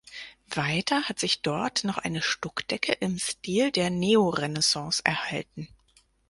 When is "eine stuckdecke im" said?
1.99-3.19